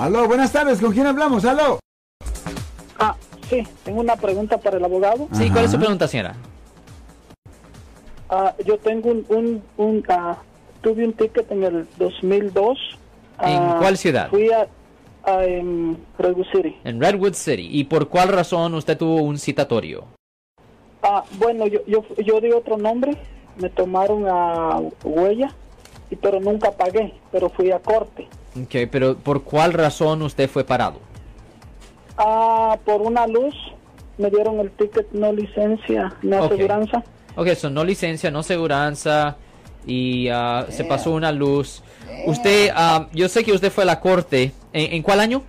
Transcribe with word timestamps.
Aló, 0.00 0.26
buenas 0.26 0.50
tardes, 0.50 0.80
¿con 0.80 0.92
quién 0.94 1.06
hablamos? 1.06 1.44
Aló. 1.44 1.78
Ah, 2.98 3.14
sí, 3.50 3.62
tengo 3.84 4.00
una 4.00 4.16
pregunta 4.16 4.56
para 4.56 4.78
el 4.78 4.84
abogado. 4.86 5.28
Sí, 5.32 5.50
¿cuál 5.50 5.66
es 5.66 5.72
su 5.72 5.78
pregunta, 5.78 6.08
señora? 6.08 6.36
Ah, 8.30 8.54
yo 8.64 8.78
tengo 8.78 9.10
un, 9.10 9.26
un, 9.28 9.62
un, 9.76 10.02
ah, 10.08 10.38
tuve 10.80 11.04
un 11.04 11.12
ticket 11.12 11.50
en 11.52 11.64
el 11.64 11.86
2002. 11.98 12.78
¿En 13.42 13.58
Ah, 13.58 13.76
cuál 13.78 13.98
ciudad? 13.98 14.30
Fui 14.30 14.50
a, 14.50 14.66
a 15.24 15.44
en 15.44 15.98
Redwood 16.18 16.46
City. 16.50 16.76
En 16.84 16.98
Redwood 16.98 17.34
City. 17.34 17.68
¿Y 17.70 17.84
por 17.84 18.08
cuál 18.08 18.28
razón 18.28 18.72
usted 18.72 18.96
tuvo 18.96 19.16
un 19.22 19.38
citatorio? 19.38 20.04
Ah, 21.02 21.24
bueno, 21.32 21.66
yo, 21.66 21.80
yo, 21.86 22.06
yo 22.16 22.40
di 22.40 22.52
otro 22.52 22.78
nombre, 22.78 23.18
me 23.56 23.68
tomaron 23.68 24.24
a 24.26 24.80
huella, 25.04 25.54
y, 26.10 26.16
pero 26.16 26.40
nunca 26.40 26.70
pagué, 26.70 27.12
pero 27.30 27.50
fui 27.50 27.70
a 27.70 27.78
corte. 27.80 28.26
Ok, 28.56 28.88
pero 28.90 29.16
¿por 29.16 29.42
cuál 29.44 29.72
razón 29.72 30.22
usted 30.22 30.48
fue 30.48 30.64
parado? 30.64 30.98
Ah, 32.18 32.76
por 32.84 33.00
una 33.02 33.26
luz, 33.26 33.54
me 34.18 34.30
dieron 34.30 34.58
el 34.60 34.70
ticket 34.72 35.10
no 35.12 35.32
licencia, 35.32 36.14
no 36.22 36.38
Ok. 36.44 36.52
aseguranza. 36.52 37.02
Ok, 37.36 37.48
son 37.54 37.74
no 37.74 37.84
licencia, 37.84 38.30
no 38.30 38.42
seguranza 38.42 39.36
y 39.86 40.28
ah, 40.28 40.66
se 40.68 40.84
pasó 40.84 41.12
una 41.12 41.32
luz. 41.32 41.82
Usted, 42.26 42.70
ah, 42.74 43.06
yo 43.12 43.28
sé 43.28 43.44
que 43.44 43.52
usted 43.52 43.70
fue 43.70 43.84
a 43.84 43.86
la 43.86 44.00
corte. 44.00 44.52
¿En, 44.72 44.94
en 44.94 45.02
cuál 45.02 45.20
año? 45.20 45.42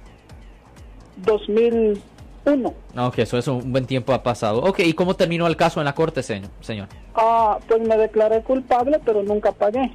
2001. 1.17 2.73
Ah, 2.95 3.07
Ok, 3.07 3.19
eso 3.19 3.37
es 3.37 3.47
un 3.47 3.71
buen 3.71 3.85
tiempo 3.85 4.13
ha 4.13 4.23
pasado. 4.23 4.61
Ok, 4.63 4.79
¿y 4.79 4.93
cómo 4.93 5.15
terminó 5.15 5.47
el 5.47 5.55
caso 5.57 5.79
en 5.81 5.85
la 5.85 5.93
corte, 5.95 6.23
señor? 6.23 6.49
señor? 6.61 6.87
Ah, 7.15 7.57
pues 7.67 7.81
me 7.81 7.97
declaré 7.97 8.41
culpable, 8.41 8.99
pero 9.03 9.21
nunca 9.23 9.51
pagué. 9.51 9.91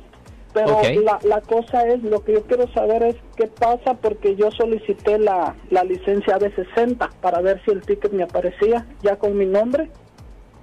Pero 0.56 0.80
la, 1.02 1.18
la 1.22 1.42
cosa 1.42 1.86
es, 1.86 2.02
lo 2.02 2.24
que 2.24 2.32
yo 2.32 2.42
quiero 2.44 2.66
saber 2.72 3.02
es 3.02 3.16
qué 3.36 3.46
pasa 3.46 3.92
porque 4.00 4.36
yo 4.36 4.50
solicité 4.50 5.18
la, 5.18 5.54
la 5.68 5.84
licencia 5.84 6.38
de 6.38 6.50
60 6.54 7.10
para 7.20 7.42
ver 7.42 7.60
si 7.66 7.72
el 7.72 7.82
ticket 7.82 8.10
me 8.12 8.22
aparecía 8.22 8.86
ya 9.02 9.16
con 9.16 9.36
mi 9.36 9.44
nombre 9.44 9.90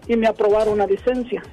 y 0.08 0.16
me 0.16 0.26
aprobaron 0.26 0.74
una 0.74 0.88
licencia. 0.88 1.44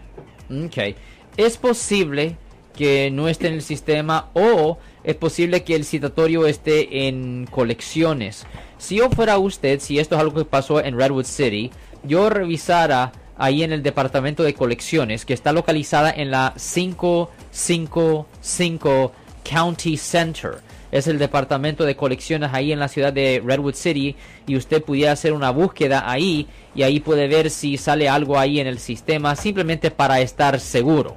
Ok. 0.48 0.96
Es 1.36 1.58
posible 1.58 2.38
que 2.74 3.10
no 3.10 3.28
esté 3.28 3.48
en 3.48 3.54
el 3.54 3.62
sistema 3.62 4.30
o 4.32 4.78
es 5.04 5.16
posible 5.16 5.62
que 5.62 5.74
el 5.74 5.84
citatorio 5.84 6.46
esté 6.46 7.08
en 7.08 7.46
colecciones. 7.50 8.46
Si 8.78 8.96
yo 8.96 9.10
fuera 9.10 9.36
usted, 9.36 9.80
si 9.80 9.98
esto 9.98 10.14
es 10.14 10.20
algo 10.22 10.34
que 10.38 10.44
pasó 10.46 10.82
en 10.82 10.98
Redwood 10.98 11.26
City, 11.26 11.70
yo 12.04 12.30
revisara 12.30 13.12
ahí 13.40 13.64
en 13.64 13.72
el 13.72 13.82
departamento 13.82 14.44
de 14.44 14.54
colecciones 14.54 15.24
que 15.24 15.34
está 15.34 15.52
localizada 15.52 16.12
en 16.12 16.30
la 16.30 16.54
555 16.54 19.12
County 19.42 19.96
Center. 19.96 20.58
Es 20.92 21.06
el 21.06 21.18
departamento 21.18 21.84
de 21.84 21.96
colecciones 21.96 22.50
ahí 22.52 22.72
en 22.72 22.78
la 22.78 22.88
ciudad 22.88 23.12
de 23.12 23.42
Redwood 23.44 23.74
City 23.74 24.16
y 24.46 24.56
usted 24.56 24.82
pudiera 24.82 25.12
hacer 25.12 25.32
una 25.32 25.50
búsqueda 25.50 26.10
ahí 26.10 26.46
y 26.74 26.82
ahí 26.82 27.00
puede 27.00 27.28
ver 27.28 27.48
si 27.48 27.76
sale 27.76 28.08
algo 28.08 28.38
ahí 28.38 28.60
en 28.60 28.66
el 28.66 28.78
sistema 28.78 29.34
simplemente 29.36 29.90
para 29.90 30.20
estar 30.20 30.60
seguro. 30.60 31.16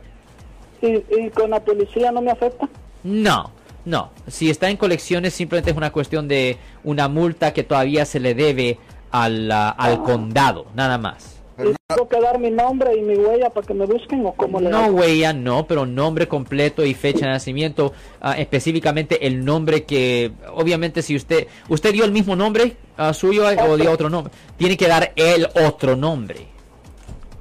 ¿Y, 0.82 1.04
y 1.18 1.30
con 1.34 1.50
la 1.50 1.60
policía 1.60 2.12
no 2.12 2.22
me 2.22 2.32
afecta? 2.32 2.70
No, 3.04 3.52
no. 3.84 4.12
Si 4.28 4.50
está 4.50 4.70
en 4.70 4.78
colecciones 4.78 5.34
simplemente 5.34 5.72
es 5.72 5.78
una 5.78 5.92
cuestión 5.92 6.28
de 6.28 6.58
una 6.84 7.10
multa 7.10 7.52
que 7.52 7.64
todavía 7.64 8.06
se 8.06 8.20
le 8.20 8.34
debe 8.34 8.78
al, 9.12 9.52
ah, 9.52 9.70
al 9.70 10.04
condado, 10.04 10.68
nada 10.76 10.98
más. 10.98 11.43
¿Y 11.58 11.76
¿Tengo 11.88 12.08
que 12.10 12.20
dar 12.20 12.40
mi 12.40 12.50
nombre 12.50 12.96
y 12.98 13.02
mi 13.02 13.16
huella 13.16 13.50
para 13.52 13.68
que 13.68 13.74
me 13.74 13.86
busquen 13.86 14.26
o 14.26 14.34
cómo 14.34 14.60
le 14.60 14.70
No 14.70 14.78
hago? 14.80 14.96
huella, 14.98 15.34
no, 15.34 15.68
pero 15.68 15.86
nombre 15.86 16.28
completo 16.28 16.84
y 16.84 16.94
fecha 16.96 17.26
de 17.28 17.32
nacimiento, 17.34 17.94
ah, 18.22 18.36
específicamente 18.38 19.28
el 19.28 19.46
nombre 19.46 19.84
que, 19.84 20.32
obviamente 20.54 21.02
si 21.04 21.16
usted, 21.16 21.48
usted 21.70 21.92
dio 21.94 22.06
el 22.06 22.12
mismo 22.12 22.36
nombre 22.36 22.76
ah, 22.98 23.14
suyo 23.14 23.44
o 23.46 23.78
dio 23.78 23.92
otro 23.92 24.10
nombre, 24.10 24.34
tiene 24.58 24.76
que 24.78 24.88
dar 24.88 25.12
el 25.16 25.48
otro 25.68 25.96
nombre, 25.96 26.48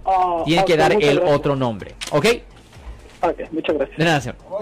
Ah, 0.05 0.43
tiene 0.45 0.65
que 0.65 0.77
dar 0.77 0.93
el 0.93 0.99
gracias. 1.19 1.35
otro 1.35 1.57
nombre, 1.57 1.95
¿ok? 2.11 2.27
Ok, 3.23 3.41
muchas 3.53 3.77
gracias. 3.77 3.99
De 3.99 4.05
nada, 4.05 4.21
señor. 4.21 4.62